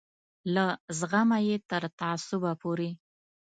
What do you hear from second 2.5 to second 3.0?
پورې.